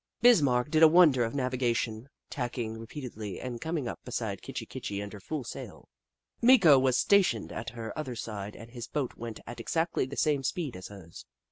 Bis 0.23 0.41
marck 0.41 0.71
did 0.71 0.81
a 0.81 0.87
wonder 0.87 1.23
of 1.23 1.35
navigation, 1.35 2.09
tacking 2.31 2.75
re 2.79 2.87
peatedly 2.87 3.37
and 3.39 3.61
coming 3.61 3.87
up 3.87 3.99
beside 4.03 4.41
Kitchi 4.41 4.65
Kitchi 4.65 4.99
under 4.99 5.19
full 5.19 5.43
sail. 5.43 5.89
Meeko 6.41 6.79
was 6.81 6.97
stationed 6.97 7.51
at 7.51 7.69
her 7.69 7.95
other 7.95 8.15
side 8.15 8.55
and 8.55 8.71
his 8.71 8.87
boat 8.87 9.13
went 9.15 9.41
at 9.45 9.59
exactly 9.59 10.07
the 10.07 10.17
same 10.17 10.41
speed 10.41 10.75
as 10.75 10.87
hers. 10.87 11.23